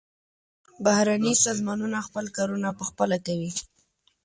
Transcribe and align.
بهرني 0.83 1.33
سازمانونه 1.45 1.97
خپل 2.07 2.25
کارونه 2.37 2.69
پخپله 2.79 3.17
کوي. 3.25 3.51